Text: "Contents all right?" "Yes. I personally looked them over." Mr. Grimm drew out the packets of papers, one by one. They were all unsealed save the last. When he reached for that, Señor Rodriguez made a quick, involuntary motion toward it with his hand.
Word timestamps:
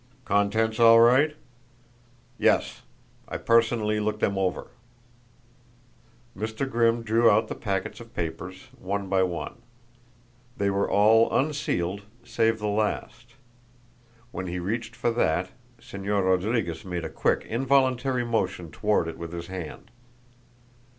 "Contents 0.25 0.79
all 0.79 0.99
right?" 0.99 1.35
"Yes. 2.39 2.81
I 3.27 3.37
personally 3.37 3.99
looked 3.99 4.19
them 4.19 4.35
over." 4.35 4.71
Mr. 6.35 6.67
Grimm 6.67 7.03
drew 7.03 7.29
out 7.29 7.49
the 7.49 7.53
packets 7.53 7.99
of 7.99 8.15
papers, 8.15 8.65
one 8.79 9.09
by 9.09 9.21
one. 9.21 9.61
They 10.57 10.71
were 10.71 10.89
all 10.89 11.31
unsealed 11.31 12.01
save 12.23 12.57
the 12.57 12.65
last. 12.65 13.35
When 14.31 14.47
he 14.47 14.57
reached 14.57 14.95
for 14.95 15.11
that, 15.11 15.51
Señor 15.79 16.25
Rodriguez 16.25 16.83
made 16.83 17.05
a 17.05 17.07
quick, 17.09 17.41
involuntary 17.45 18.25
motion 18.25 18.71
toward 18.71 19.07
it 19.07 19.19
with 19.19 19.31
his 19.31 19.45
hand. 19.53 19.91